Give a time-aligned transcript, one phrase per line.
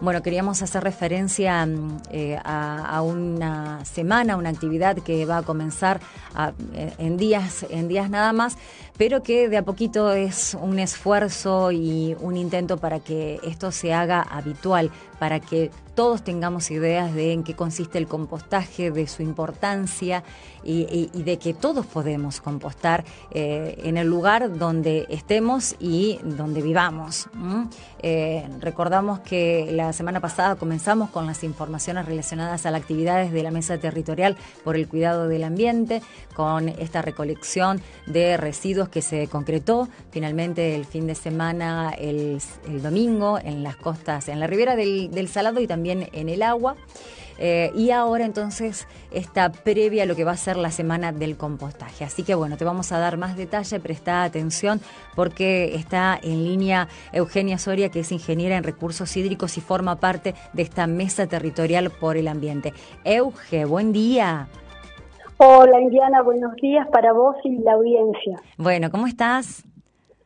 [0.00, 6.00] bueno, queríamos hacer referencia mm, eh, a, una semana, una actividad que va a comenzar
[6.74, 8.56] eh, en días, en días nada más,
[8.98, 13.94] pero que de a poquito es un esfuerzo y un intento para que esto se
[13.94, 19.22] haga habitual, para que todos tengamos ideas de en qué consiste el compostaje, de su
[19.24, 20.22] importancia
[20.62, 27.28] y, de que todos podemos compostar eh, en el lugar donde estemos y donde vivamos.
[28.00, 33.42] Eh, recordamos que la semana pasada comenzamos con las informaciones relacionadas a las actividades de
[33.42, 36.00] la Mesa Territorial por el Cuidado del Ambiente,
[36.34, 42.40] con esta recolección de residuos que se concretó finalmente el fin de semana, el,
[42.82, 46.76] domingo, en las costas, en la ribera del Salado y también en el agua.
[47.38, 51.36] Eh, y ahora entonces está previa a lo que va a ser la semana del
[51.36, 52.04] compostaje.
[52.04, 54.80] Así que bueno, te vamos a dar más detalle, presta atención
[55.14, 60.34] porque está en línea Eugenia Soria, que es ingeniera en recursos hídricos y forma parte
[60.52, 62.74] de esta mesa territorial por el ambiente.
[63.04, 64.48] Euge, buen día.
[65.40, 68.40] Hola Indiana, buenos días para vos y la audiencia.
[68.56, 69.64] Bueno, ¿cómo estás?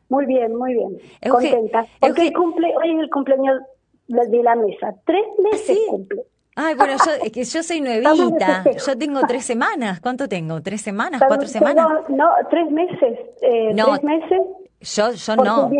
[0.09, 0.97] Muy bien, muy bien.
[1.29, 1.85] Contenta.
[1.99, 3.61] Porque cumple, hoy es el cumpleaños
[4.07, 4.95] de la mesa.
[5.05, 6.23] Tres meses cumple.
[6.55, 8.63] Ay, bueno, yo, que yo soy nuevita.
[8.85, 10.01] Yo tengo tres semanas.
[10.01, 10.61] ¿Cuánto tengo?
[10.61, 11.21] ¿Tres semanas?
[11.27, 11.87] ¿Cuatro semanas?
[12.09, 13.19] No, tres meses.
[13.41, 14.41] Eh, no, tres meses.
[14.81, 15.71] Yo, yo no.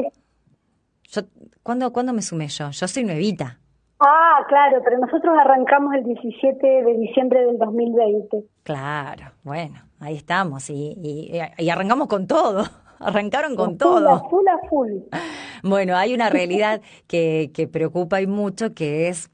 [1.09, 1.21] Yo,
[1.63, 2.69] ¿cuándo, ¿Cuándo me sumé yo?
[2.69, 3.59] Yo soy nuevita.
[3.99, 8.43] Ah, claro, pero nosotros arrancamos el 17 de diciembre del 2020.
[8.63, 10.97] Claro, bueno, ahí estamos y,
[11.57, 12.63] y, arrancamos con todo.
[12.99, 14.29] Arrancaron con todo.
[14.29, 14.91] Full a full.
[15.65, 19.31] Bueno, hay una realidad que, que preocupa y mucho, que es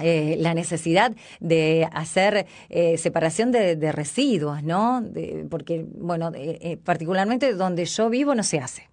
[0.00, 5.02] eh, la necesidad de hacer eh, separación de, residuos, ¿no?
[5.50, 8.88] porque, bueno, eh, particularmente donde yo vivo no se hace.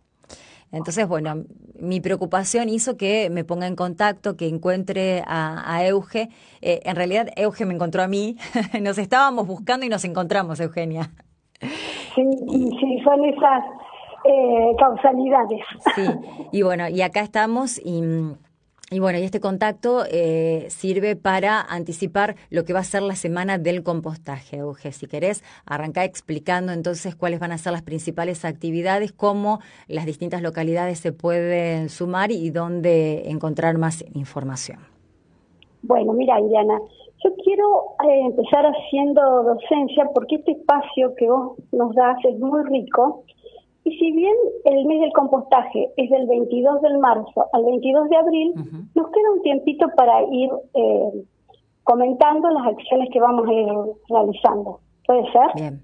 [0.75, 1.45] Entonces, bueno,
[1.79, 6.29] mi preocupación hizo que me ponga en contacto, que encuentre a, Euge.
[6.61, 8.35] en realidad, Euge me encontró a mí.
[8.81, 11.11] nos estábamos buscando y nos encontramos, Eugenia.
[11.61, 12.23] Sí,
[12.80, 13.64] sí, son esas
[14.77, 15.61] causalidades.
[15.95, 16.03] Sí,
[16.52, 18.02] y bueno, y acá estamos y
[18.91, 23.15] y bueno, y este contacto eh, sirve para anticipar lo que va a ser la
[23.15, 24.91] semana del compostaje, Euge.
[24.91, 30.43] Si querés, arrancar explicando entonces cuáles van a ser las principales actividades, cómo las distintas
[30.43, 34.77] localidades se pueden sumar y dónde encontrar más información.
[35.81, 36.79] Bueno, mira, Iriana,
[37.23, 42.63] yo quiero eh, empezar haciendo docencia porque este espacio que vos nos das es muy
[42.65, 43.23] rico
[43.85, 44.35] y si bien
[44.65, 48.53] el mes del compostaje es del 22 de marzo al 22 de abril,
[48.95, 51.23] nos queda un tiempito para ir eh,
[51.83, 53.67] comentando las acciones que vamos a ir
[54.09, 54.79] realizando.
[55.05, 55.51] ¿Puede ser?
[55.53, 55.81] Bien.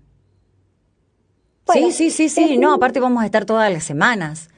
[1.67, 2.57] sí, sí, sí, sí.
[2.57, 4.49] No, aparte vamos a estar todas las semanas.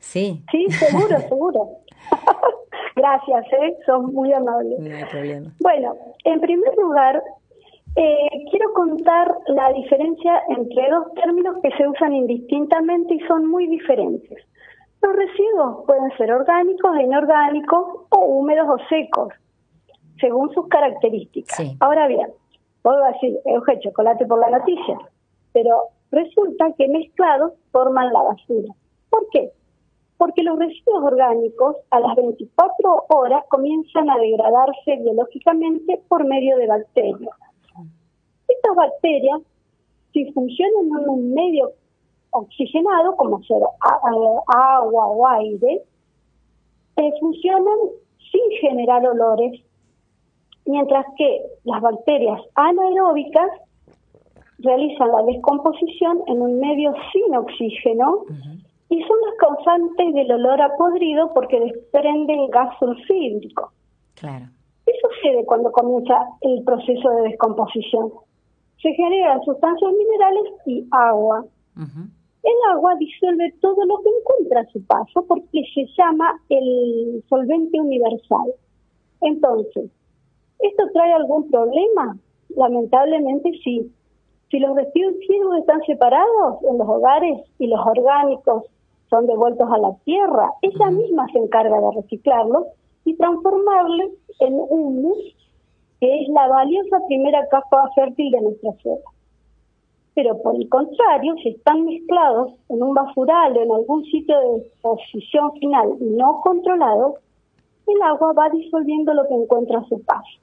[0.00, 0.42] Sí.
[0.50, 1.68] Sí, seguro, seguro.
[2.96, 3.76] Gracias, ¿eh?
[3.86, 4.76] Sos muy amable.
[4.80, 5.52] No hay problema.
[5.60, 7.22] Bueno, en primer lugar,
[7.96, 13.66] eh, quiero contar la diferencia entre dos términos que se usan indistintamente y son muy
[13.66, 14.38] diferentes.
[15.02, 19.32] Los residuos pueden ser orgánicos e inorgánicos o húmedos o secos,
[20.20, 21.58] según sus características.
[21.80, 22.28] Ahora bien,
[22.82, 24.98] puedo decir, Euge, chocolate por la noticia,
[25.52, 28.72] pero resulta que mezclados forman la basura.
[29.08, 29.50] ¿Por qué?
[30.16, 36.66] Porque los residuos orgánicos a las 24 horas comienzan a degradarse biológicamente por medio de
[36.66, 37.30] bacterias
[38.50, 39.40] estas bacterias,
[40.12, 41.72] si funcionan en un medio
[42.30, 45.82] oxigenado, como ser agua o aire,
[46.96, 47.78] eh, funcionan
[48.30, 49.60] sin generar olores,
[50.66, 53.50] mientras que las bacterias anaeróbicas
[54.58, 58.24] realizan la descomposición en un medio sin oxígeno
[58.90, 63.72] y son las causantes del olor a podrido porque desprenden gas sulfídrico.
[64.14, 64.46] Claro.
[64.84, 68.12] ¿Qué sucede cuando comienza el proceso de descomposición?
[68.82, 71.44] Se generan sustancias minerales y agua.
[72.42, 77.78] El agua disuelve todo lo que encuentra a su paso porque se llama el solvente
[77.80, 78.52] universal.
[79.20, 79.90] Entonces,
[80.58, 82.16] ¿esto trae algún problema?
[82.56, 83.92] Lamentablemente sí.
[84.50, 88.64] Si los residuos están separados en los hogares y los orgánicos
[89.08, 92.66] son devueltos a la tierra, ella misma se encarga de reciclarlos
[93.04, 95.18] y transformarlos en humus
[96.00, 99.04] que es la valiosa primera capa fértil de nuestra suela.
[100.14, 104.58] Pero por el contrario, si están mezclados en un basural o en algún sitio de
[104.58, 107.16] exposición final no controlado,
[107.86, 110.38] el agua va disolviendo lo que encuentra a su paso.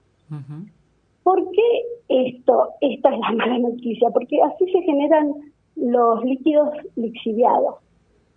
[1.23, 2.69] ¿Por qué esto?
[2.79, 5.33] Esta es la mala noticia, porque así se generan
[5.75, 7.75] los líquidos lixiviados,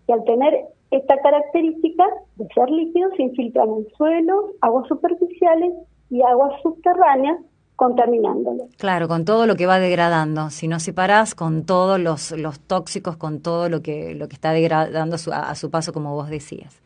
[0.06, 2.04] que al tener esta característica
[2.36, 5.72] de ser líquidos se infiltran en suelos, aguas superficiales
[6.10, 7.38] y aguas subterráneas,
[7.76, 8.64] contaminándolo.
[8.76, 10.50] Claro, con todo lo que va degradando.
[10.50, 14.52] Si no separás con todos los, los tóxicos, con todo lo que, lo que está
[14.52, 16.82] degradando a su, paso, como vos decías.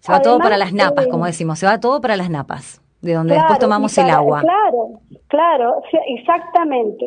[0.00, 2.82] Se va todo para las napas, como eh, decimos, se va todo para las napas,
[3.00, 4.42] de donde después tomamos el agua.
[4.42, 7.06] Claro, claro, exactamente.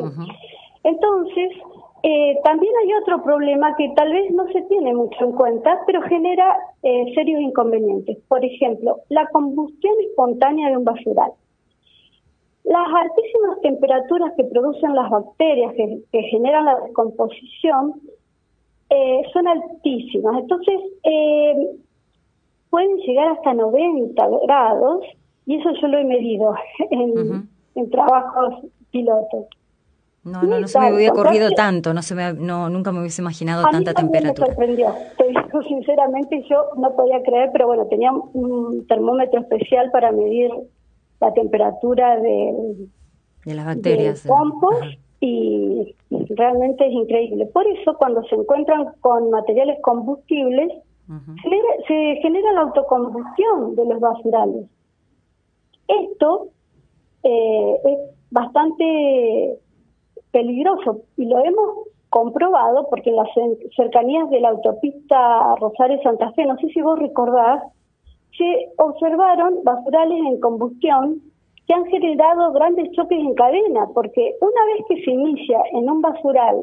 [0.82, 1.50] Entonces,
[2.02, 6.00] eh, también hay otro problema que tal vez no se tiene mucho en cuenta, pero
[6.02, 8.18] genera eh, serios inconvenientes.
[8.28, 11.32] Por ejemplo, la combustión espontánea de un basural.
[12.64, 17.94] Las altísimas temperaturas que producen las bacterias que, generan la descomposición
[18.90, 20.38] eh, son altísimas.
[20.40, 20.80] Entonces,
[22.70, 25.04] pueden llegar hasta 90 grados,
[25.46, 26.54] y eso yo lo he medido
[26.90, 29.46] en, trabajos pilotos.
[30.24, 33.22] No, no, no se me había corrido tanto, no se me, no, nunca me hubiese
[33.22, 34.48] imaginado tanta temperatura.
[34.48, 39.90] Me sorprendió, te digo sinceramente, yo no podía creer, pero bueno, tenía un termómetro especial
[39.90, 40.50] para medir
[41.20, 42.88] la temperatura de,
[43.44, 44.26] de las bacterias.
[44.26, 47.46] compost y realmente es increíble.
[47.46, 50.70] Por eso cuando se encuentran con materiales combustibles,
[51.88, 54.66] se, genera, la autocombustión de los basurales.
[55.88, 56.48] Esto
[57.22, 57.98] eh, es
[58.30, 59.58] bastante
[60.32, 61.02] peligroso.
[61.16, 63.28] Y lo hemos comprobado porque en las
[63.76, 67.62] cercanías de la autopista Rosario-Santa Fe, no sé si vos recordás,
[68.36, 71.20] se observaron basurales en combustión
[71.66, 76.00] que han generado grandes choques en cadena, porque una vez que se inicia en un
[76.00, 76.56] basural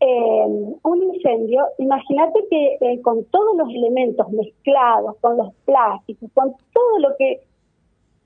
[0.00, 0.46] eh,
[0.82, 6.98] un incendio, imagínate que eh, con todos los elementos mezclados, con los plásticos, con todo
[7.00, 7.40] lo que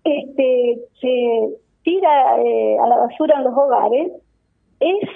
[0.05, 4.13] este, se tira eh, a la basura en los hogares,
[4.85, 5.09] es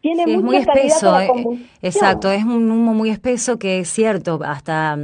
[0.00, 1.18] tiene sí, es muy espeso,
[1.82, 4.96] exacto, es un humo muy espeso que es cierto, hasta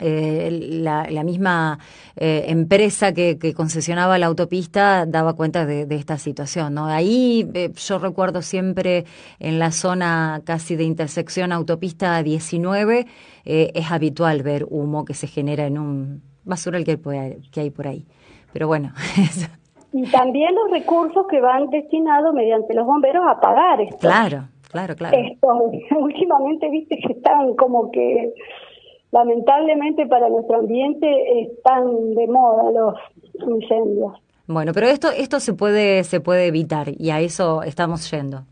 [0.00, 1.78] eh, la, misma
[2.16, 6.74] eh, empresa que, concesionaba la autopista daba cuenta de, esta situación.
[6.74, 6.86] ¿no?
[6.86, 9.04] Ahí eh, yo recuerdo siempre
[9.38, 13.06] en la zona casi de intersección autopista 19,
[13.44, 16.98] es habitual ver humo que se genera en un basural que,
[17.52, 18.06] que hay por ahí.
[18.52, 18.92] Pero bueno.
[19.94, 23.98] y también los recursos que van destinados mediante los bomberos a pagar esto.
[23.98, 25.16] Claro, claro, claro.
[25.16, 28.34] Esto, últimamente viste que están como que
[29.12, 31.06] lamentablemente para nuestro ambiente
[31.42, 32.94] están de moda los
[33.48, 34.14] incendios.
[34.48, 38.42] Bueno, pero esto esto se puede se puede evitar y a eso estamos yendo.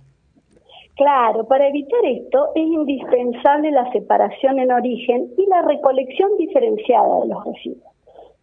[0.94, 7.26] Claro, para evitar esto es indispensable la separación en origen y la recolección diferenciada de
[7.26, 7.92] los residuos.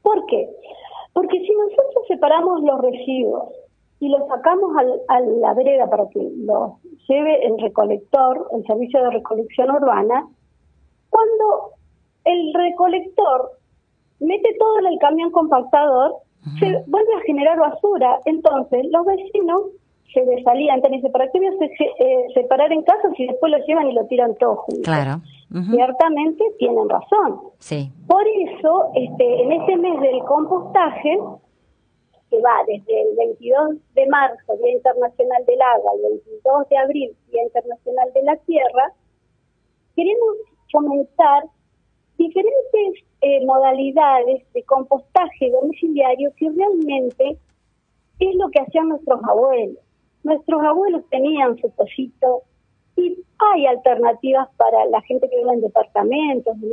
[0.02, 0.50] ¿Por qué?
[1.20, 3.50] Porque si nosotros separamos los residuos
[4.00, 4.72] y los sacamos
[5.10, 10.26] a la vereda para que los lleve el recolector, el servicio de recolección urbana,
[11.10, 11.72] cuando
[12.24, 13.52] el recolector
[14.22, 16.14] mete todo en el camión compactador,
[16.58, 18.22] se vuelve a generar basura.
[18.24, 19.64] Entonces, los vecinos
[20.14, 23.90] se desalían, dice, ¿para qué voy a eh, separar en casa si después lo llevan
[23.90, 24.86] y lo tiran todo juntos?
[24.86, 25.20] Claro.
[25.52, 27.42] Ciertamente tienen razón.
[27.58, 27.92] Sí.
[28.08, 31.18] Por eso, este, en este mes del compostaje,
[32.30, 37.18] que va desde el 22 de marzo, Día Internacional del Agua, al 22 de abril,
[37.32, 38.94] Día Internacional de la Tierra,
[39.96, 40.36] queremos
[40.72, 41.46] fomentar
[42.18, 47.38] diferentes eh, modalidades de compostaje domiciliario que realmente
[48.20, 49.84] es lo que hacían nuestros abuelos.
[50.24, 52.44] Nuestros abuelos tenían su cosito
[53.00, 56.72] y hay alternativas para la gente que vive en departamentos, en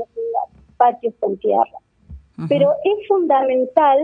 [0.77, 1.79] patios con tierra.
[2.49, 3.99] Pero es fundamental,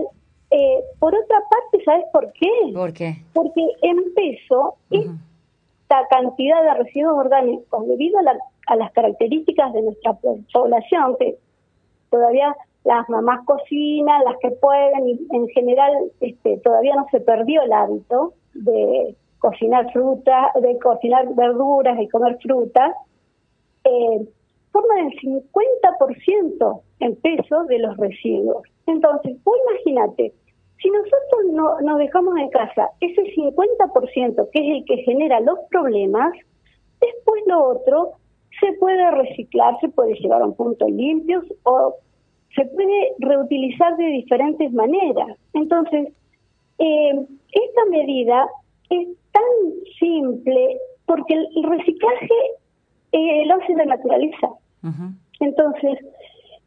[0.49, 2.49] eh, por otra parte, ¿sabes por qué?
[2.73, 3.15] ¿Por qué?
[3.31, 9.81] Porque en peso, esta cantidad de residuos orgánicos, debido a la a las características de
[9.81, 10.13] nuestra
[10.53, 11.37] población, que
[12.09, 17.61] todavía las mamás cocinan, las que pueden, y en general este, todavía no se perdió
[17.61, 22.93] el hábito de cocinar fruta, de cocinar verduras, y comer frutas,
[23.83, 24.25] eh,
[24.71, 28.63] forman el 50% en peso de los residuos.
[28.87, 30.31] Entonces, vos imagínate,
[30.81, 35.59] si nosotros no, nos dejamos en casa ese 50% que es el que genera los
[35.69, 36.31] problemas,
[37.01, 38.11] después lo otro
[38.61, 41.95] se puede reciclar, se puede llevar a un punto limpio o
[42.55, 45.37] se puede reutilizar de diferentes maneras.
[45.53, 46.13] Entonces,
[46.77, 48.47] eh, esta medida
[48.89, 49.43] es tan
[49.99, 52.35] simple porque el, reciclaje
[53.11, 54.49] eh, lo hace la naturaleza.
[55.39, 55.99] Entonces,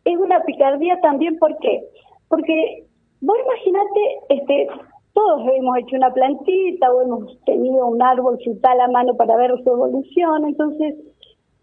[0.04, 1.82] es una picardía también, ¿por qué?
[2.28, 2.84] Porque
[3.20, 4.68] vos imaginate, este,
[5.12, 9.52] todos hemos hecho una plantita o hemos tenido un árbol frutal a mano para ver
[9.64, 10.94] su evolución, entonces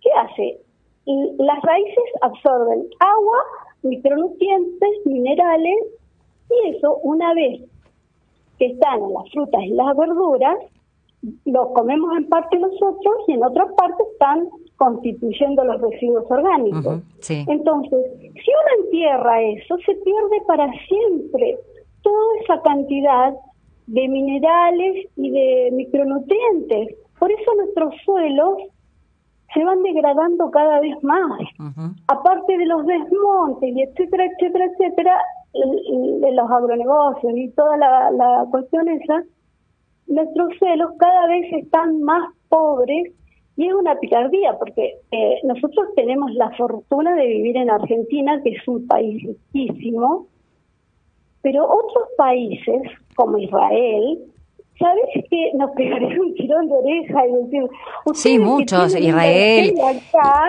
[0.01, 0.59] ¿qué hace?
[1.05, 3.37] las raíces absorben agua,
[3.81, 5.77] micronutrientes, minerales,
[6.49, 7.61] y eso una vez
[8.57, 10.57] que están en las frutas y las verduras,
[11.45, 17.01] los comemos en parte nosotros y en otra parte están constituyendo los residuos orgánicos.
[17.29, 21.57] Entonces, si uno entierra eso, se pierde para siempre
[22.01, 23.33] toda esa cantidad
[23.87, 26.95] de minerales y de micronutrientes.
[27.19, 28.57] Por eso nuestros suelos
[29.53, 31.39] se van degradando cada vez más.
[32.07, 35.21] Aparte de los desmontes y etcétera, etcétera, etcétera,
[35.53, 39.23] de los agronegocios y toda la, la cuestión esa,
[40.07, 43.11] nuestros suelos cada vez están más pobres
[43.55, 48.51] y es una picardía porque eh, nosotros tenemos la fortuna de vivir en Argentina, que
[48.51, 50.27] es un país riquísimo,
[51.41, 52.81] pero otros países
[53.15, 54.32] como Israel
[54.79, 57.63] ¿Sabes que nos pegaría un tirón de oreja y decir...
[58.13, 59.73] Sí, muchos, Israel,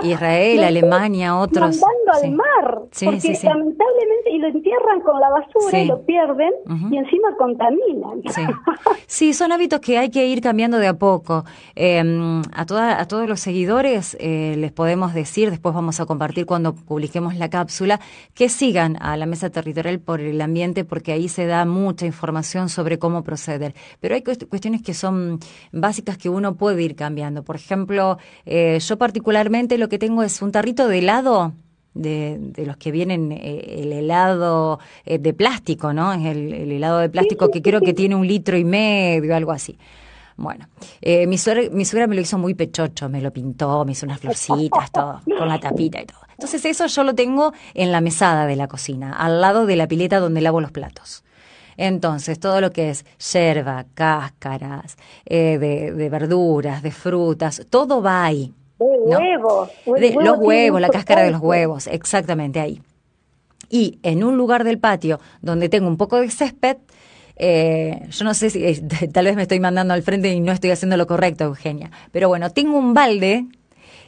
[0.02, 1.78] Israel, Alemania, otros.
[1.78, 6.52] Mandando al mar, porque lamentablemente, y lo entierran con la basura y lo pierden,
[6.90, 8.22] y encima contaminan.
[9.06, 9.32] Sí.
[9.32, 11.44] son hábitos que hay que ir cambiando de a poco.
[11.74, 16.46] Em, a, toda, a todos los seguidores eh, les podemos decir, después vamos a compartir
[16.46, 18.00] cuando publiquemos la cápsula,
[18.34, 22.68] que sigan a la Mesa Territorial por el Ambiente, porque ahí se da mucha información
[22.68, 23.74] sobre cómo proceder.
[24.00, 25.38] Pero hay cuestiones que son
[25.72, 27.42] básicas que uno puede ir cambiando.
[27.42, 31.52] Por ejemplo, eh, yo particularmente lo que tengo es un tarrito de helado
[31.94, 36.12] de, de, los que vienen eh, el helado eh, de plástico, ¿no?
[36.12, 39.78] Es el, helado de plástico que creo que tiene un litro y medio, algo así.
[40.36, 40.66] Bueno,
[41.28, 44.18] mi, suegra, mi suegra me lo hizo muy pechocho, me lo pintó, me hizo unas
[44.18, 46.18] florcitas, todo, con la tapita y todo.
[46.32, 49.86] Entonces eso yo lo tengo en la mesada de la cocina, al lado de la
[49.86, 51.22] pileta donde lavo los platos.
[51.76, 58.52] Entonces, todo lo que es yerba, cáscaras, eh, de, verduras, de frutas, todo va ahí.
[58.78, 59.70] huevos.
[59.86, 62.80] los huevos, la cáscara de los huevos, exactamente ahí.
[63.70, 66.76] Y en un lugar del patio donde tengo un poco de césped,
[67.36, 68.80] eh, yo no sé si eh,
[69.12, 72.28] tal vez me estoy mandando al frente y no estoy haciendo lo correcto, Eugenia, pero
[72.28, 73.46] bueno, tengo un balde,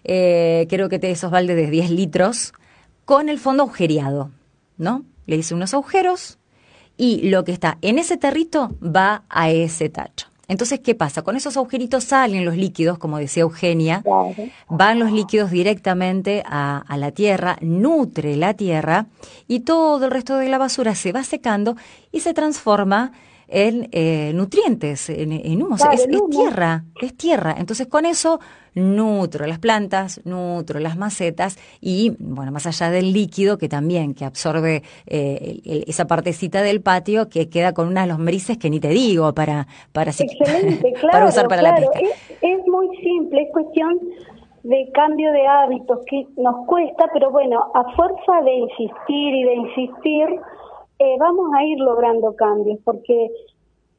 [0.04, 2.52] creo que esos baldes de 10 litros,
[3.04, 4.30] con el fondo agujereado,
[4.76, 5.04] ¿no?
[5.26, 6.38] Le hice unos agujeros,
[6.96, 10.28] y lo que está en ese territo va a ese tacho.
[10.48, 11.22] Entonces, ¿qué pasa?
[11.22, 14.04] Con esos agujeritos salen los líquidos, como decía Eugenia,
[14.68, 19.06] van los líquidos directamente a, la tierra, nutre la tierra
[19.48, 21.76] y todo el resto de la basura se va secando
[22.12, 23.12] y se transforma
[23.48, 25.76] en eh, nutrientes, en, en humo.
[25.76, 27.54] es, tierra, es tierra.
[27.58, 28.40] Entonces con eso
[28.74, 34.24] nutro las plantas, nutro las macetas y, bueno, más allá del líquido que también, que
[34.24, 39.32] absorbe eh, esa partecita del patio que queda con unas lombrices que ni te digo
[39.34, 40.12] para, para,
[41.12, 41.98] para usar para la pesca.
[42.00, 43.98] Es, es muy simple, es cuestión
[44.66, 49.54] de cambio de hábitos que nos cuesta, pero bueno, a fuerza de insistir y de
[49.54, 50.40] insistir,
[50.98, 53.30] eh, vamos a ir logrando cambios porque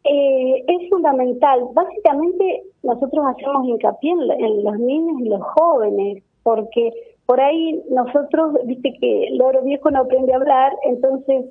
[0.04, 1.68] eh, es fundamental.
[1.74, 6.92] Básicamente nosotros hacemos hincapié en, los niños y los jóvenes porque
[7.26, 11.46] por ahí nosotros, viste que el oro viejo no aprende a hablar, entonces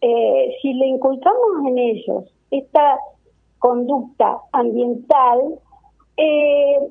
[0.00, 2.98] eh, si le inculcamos en ellos esta
[3.58, 5.58] conducta ambiental,
[6.16, 6.88] eh,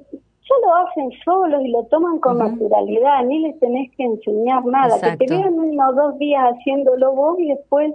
[0.50, 5.00] ya lo hacen solos y lo toman con naturalidad, ni les tenés que enseñar nada,
[5.00, 7.94] que te vean uno o dos días haciéndolo vos y después,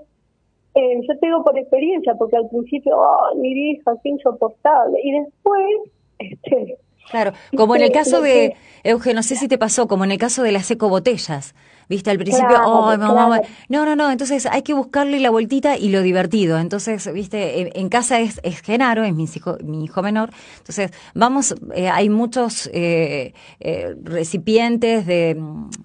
[0.74, 5.12] eh, yo te digo por experiencia, porque al principio, oh, mi hija, qué insoportable, y
[5.12, 5.66] después,
[6.18, 6.78] este,
[7.10, 10.18] Claro, como en el caso de, Eugenio, no sé si te pasó, como en el
[10.18, 11.54] caso de las ecobotellas.
[11.88, 12.10] ¿Viste?
[12.10, 16.02] Al principio, oh, mamá, no, no, no, entonces hay que buscarle la vueltita y lo
[16.02, 16.58] divertido.
[16.58, 17.78] Entonces, ¿viste?
[17.78, 20.30] En, casa es, es, Genaro, es mi hijo, mi hijo menor.
[20.58, 25.36] Entonces, vamos, eh, hay muchos eh, eh, recipientes de,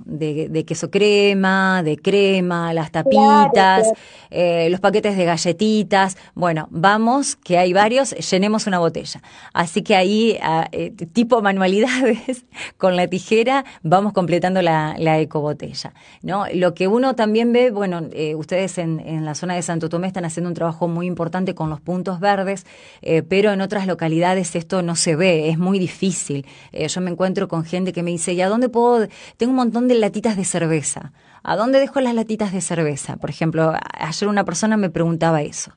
[0.05, 3.87] de, queso crema, de crema, las tapitas,
[4.31, 6.17] los paquetes de galletitas.
[6.33, 9.21] Bueno, vamos, que hay varios, llenemos una botella.
[9.53, 10.69] Así que ahí, ah,
[11.13, 12.45] tipo manualidades,
[12.77, 15.88] con la tijera, vamos completando la, la ecobotella.
[16.21, 16.45] ¿No?
[16.53, 20.25] Lo que uno también ve, bueno, eh, ustedes en, la zona de Santo Tomé están
[20.25, 22.65] haciendo un trabajo muy importante con los puntos verdes,
[23.01, 26.45] eh, pero en otras localidades esto no se ve, es muy difícil.
[26.71, 29.07] Eh, yo me encuentro con gente que me dice, ¿y a dónde puedo?
[29.37, 31.13] Tengo un montón de latitas de cerveza.
[31.43, 33.17] ¿A dónde dejo las latitas de cerveza?
[33.17, 35.71] Por ejemplo, ayer una persona me preguntaba eso.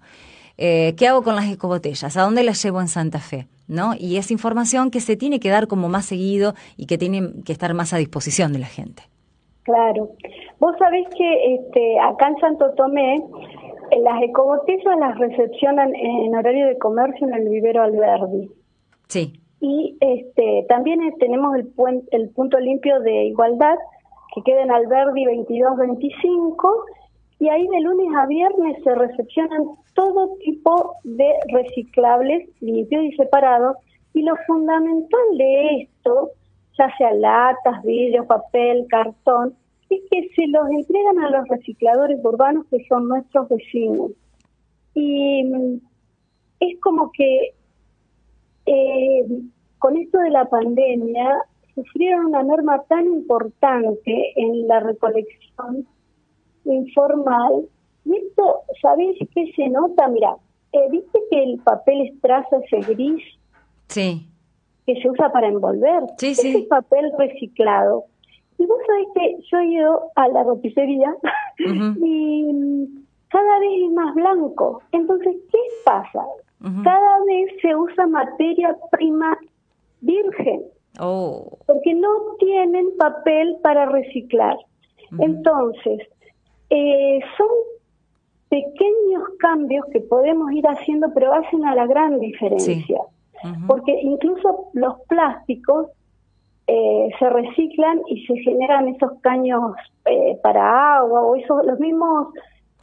[0.57, 2.16] ¿Qué hago con las ecobotellas?
[2.16, 3.49] ¿A dónde las llevo en Santa Fe?
[3.69, 3.95] ¿No?
[3.99, 7.52] Y es información que se tiene que dar como más seguido y que tiene que
[7.52, 9.12] estar más a disposición de la gente.
[9.64, 10.11] Claro.
[10.59, 16.66] Vos sabés que este, acá en Santo Tomé eh, las ecobotellas las recepcionan en horario
[16.66, 18.50] de comercio en el vivero Alberdi.
[19.09, 19.33] Sí.
[19.61, 21.71] y este, también tenemos el,
[22.12, 23.76] el punto limpio de igualdad
[24.35, 26.85] que queda en Alberdi 2225
[27.38, 29.64] y ahí de lunes a viernes se recepcionan
[29.95, 33.76] todo tipo de reciclables limpios y separados
[34.14, 36.31] y lo fundamental de esto,
[36.79, 39.55] ya sea latas, vidrio, papel, cartón,
[39.91, 44.12] es que se los entregan a los recicladores urbanos que son nuestros vecinos.
[44.95, 45.81] Y mm,
[46.61, 47.55] es como que
[48.67, 49.26] eh,
[49.79, 51.38] con esto de la pandemia
[51.75, 55.87] sufrieron una norma tan importante en la recolección
[56.64, 57.67] informal.
[58.05, 60.09] Y esto, ¿sabéis qué se nota?
[60.09, 60.37] Mira,
[60.73, 63.23] eh, ¿viste que el papel estraza ese gris?
[63.88, 64.26] Sí.
[64.87, 66.05] Que se usa para envolver.
[66.19, 66.67] Sí, ese sí.
[66.69, 68.05] papel reciclado.
[68.59, 71.15] Y vos sabés que yo he ido a la roticería
[71.59, 74.83] y mm, cada vez es más blanco.
[74.93, 76.25] Entonces, ¿qué pasa?
[76.85, 79.37] Cada vez se usa materia prima
[80.01, 80.62] virgen.
[81.01, 81.59] Oh.
[81.67, 82.09] Porque no
[82.39, 84.57] tienen papel para reciclar.
[85.19, 86.09] Entonces,
[86.71, 87.49] eh, son
[88.49, 93.01] pequeños cambios que podemos ir haciendo, pero hacen a la gran diferencia.
[93.66, 95.88] Porque incluso los plásticos
[96.66, 102.28] eh, se reciclan y se generan esos caños eh, para agua o esos los mismos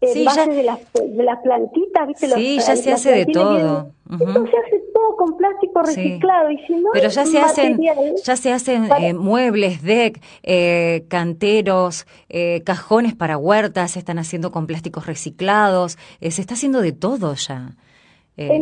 [0.01, 2.27] sí, de, las, de las plantitas, ¿viste?
[2.29, 3.91] Sí, ya se hace de todo.
[4.09, 6.51] Eso se hace todo con plástico reciclado.
[6.51, 7.79] Y si no Pero ya se, hacen,
[8.23, 14.51] ya se hacen eh, muebles, deck, eh, canteros, eh, cajones para huertas, se están haciendo
[14.51, 15.97] con plásticos reciclados.
[16.19, 17.71] se está haciendo de todo ya.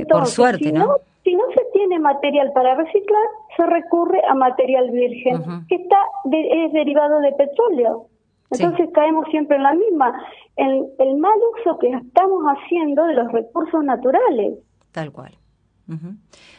[0.09, 0.79] por suerte, ¿no?
[0.79, 1.16] Si no se
[1.77, 3.23] tiene material para reciclar,
[3.55, 5.97] se recurre a material virgen, que está
[6.31, 8.07] es derivado de petróleo.
[8.49, 10.19] Entonces caemos siempre en la misma,
[10.55, 14.57] en el mal uso que estamos haciendo de los recursos naturales.
[14.91, 15.37] Tal cual.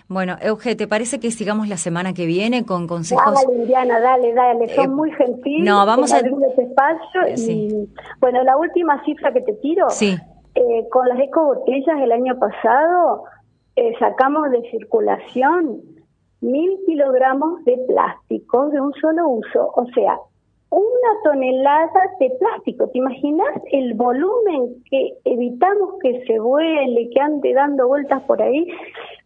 [0.06, 3.34] Bueno, Euge, ¿te parece que sigamos la semana que viene con consejos?
[3.34, 5.66] Dale, Indiana, dale, dale, son eh, muy gentiles.
[5.68, 6.18] No, vamos a...
[6.20, 7.88] Este espacio y,
[8.20, 10.16] bueno, la última cifra que te tiro, sí.
[10.54, 13.24] Eh, con las ecobotellas el año pasado
[13.78, 15.80] eh, sacamos de circulación
[16.40, 20.18] mil kilogramos de plástico de un solo uso, o sea,
[20.70, 22.88] una tonelada de plástico.
[22.88, 28.66] ¿Te imaginas el volumen que evitamos que se vuele, que ande dando vueltas por ahí,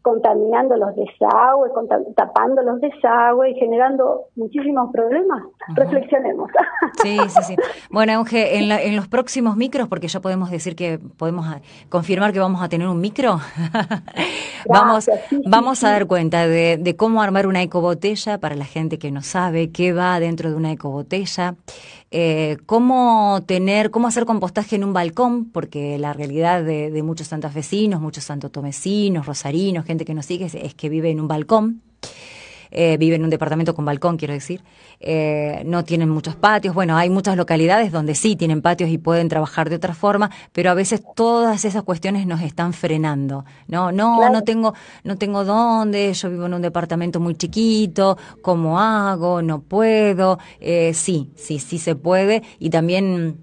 [0.02, 1.72] contaminando los desagües,
[2.16, 5.42] tapando los desagües y generando muchísimos problemas?
[5.74, 6.50] Reflexionemos.
[7.02, 7.56] Sí, sí, sí.
[7.90, 11.46] Bueno, Euge, en, en, los próximos micros, porque ya podemos decir que podemos
[11.88, 13.38] confirmar que vamos a tener un micro,
[14.68, 15.08] vamos,
[15.46, 19.22] vamos a dar cuenta de, de cómo armar una ecobotella para la gente que no
[19.22, 21.54] sabe qué va dentro de una ecobotella
[22.12, 28.00] eh, cómo tener, cómo hacer compostaje en un balcón, porque la realidad de, muchos santafesinos,
[28.00, 31.82] muchos santotomecinos, rosarinos, gente que nos sigue, es que vive en un balcón
[32.72, 34.62] eh, viven en un departamento con balcón, quiero decir,
[34.98, 36.74] eh, no tienen muchos patios.
[36.74, 40.70] Bueno, hay muchas localidades donde sí tienen patios y pueden trabajar de otra forma, pero
[40.70, 43.44] a veces todas esas cuestiones nos están frenando.
[43.68, 48.80] No, no, no tengo, no tengo dónde, yo vivo en un departamento muy chiquito, ¿cómo
[48.80, 49.42] hago?
[49.42, 50.38] No puedo.
[50.60, 53.38] Eh, sí, sí, sí se puede y también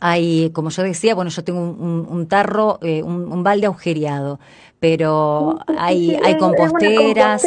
[0.00, 4.38] hay, como yo decía, bueno, yo tengo un, tarro, eh, un, balde agujereado,
[4.80, 7.44] pero hay, hay composteras,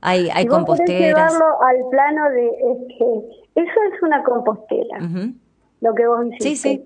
[0.00, 1.32] hay, hay composteras.
[1.32, 4.98] llevarlo al plano de, es que eso es una compostera,
[5.80, 6.84] lo que vos hiciste, sí, sí.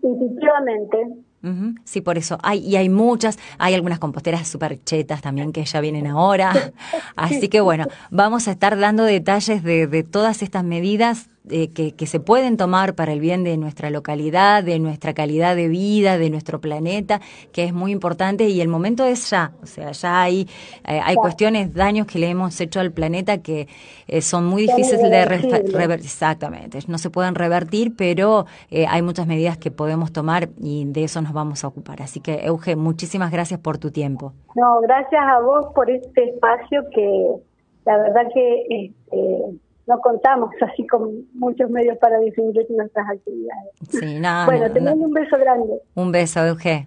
[1.84, 2.38] Sí, por eso.
[2.42, 6.50] Hay, y hay muchas, hay algunas composteras súper chetas también que ya vienen ahora.
[7.16, 12.06] Así que bueno, vamos a estar dando detalles de, de todas estas medidas eh, que,
[12.06, 16.28] se pueden tomar para el bien de nuestra localidad, de nuestra calidad de vida, de
[16.28, 17.20] nuestro planeta,
[17.52, 20.48] que es muy importante y el momento es ya, o sea, ya hay,
[20.86, 23.68] eh, hay cuestiones, daños que le hemos hecho al planeta que
[24.08, 28.46] eh, son muy difíciles de revertir, exactamente, no se pueden revertir, pero
[28.88, 32.02] hay muchas medidas que podemos tomar y de eso nos vamos a ocupar.
[32.02, 34.32] Así que, Euge, muchísimas gracias por tu tiempo.
[34.54, 37.36] No, gracias a vos por este espacio que
[37.84, 38.66] la verdad que...
[38.68, 43.72] Este, no contamos así con muchos medios para difundir nuestras actividades.
[43.88, 44.46] Sí, nada.
[44.46, 45.80] bueno, te mando un beso grande.
[45.94, 46.86] Un beso, Euge.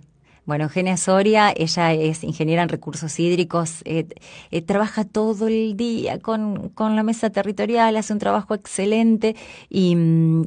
[0.49, 4.07] Bueno, Eugenia Soria, ella es ingeniera en recursos hídricos, eh,
[4.49, 9.35] eh, trabaja todo el día con, con, la mesa territorial, hace un trabajo excelente
[9.69, 9.95] y,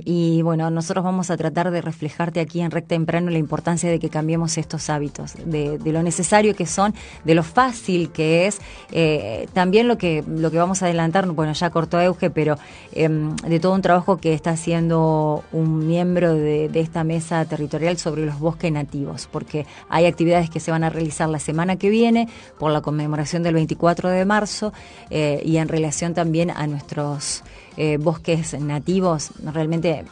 [0.04, 4.00] y, bueno, nosotros vamos a tratar de reflejarte aquí en Recta Temprano la importancia de
[4.00, 8.60] que cambiemos estos hábitos, de, de lo necesario que son, de lo fácil que es,
[8.90, 12.58] eh, también lo que, lo que vamos a adelantar, bueno, ya cortó Euge, pero
[12.90, 17.98] em, de todo un trabajo que está haciendo un miembro de, de esta mesa territorial
[17.98, 21.90] sobre los bosques nativos, porque Hay actividades que se van a realizar la semana que
[21.90, 22.28] viene
[22.58, 24.72] por la conmemoración del 24 de marzo
[25.10, 27.44] eh, y en relación también a nuestros
[27.76, 30.04] eh, bosques nativos, realmente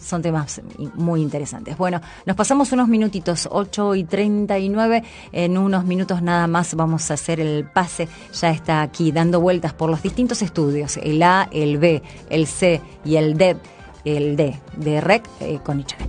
[0.00, 0.60] son temas
[0.94, 1.76] muy interesantes.
[1.76, 7.14] Bueno, nos pasamos unos minutitos, 8 y 39, en unos minutos nada más vamos a
[7.14, 11.78] hacer el pase, ya está aquí dando vueltas por los distintos estudios, el A, el
[11.78, 13.56] B, el C y el D,
[14.04, 16.06] el D de REC eh, con Ichabet.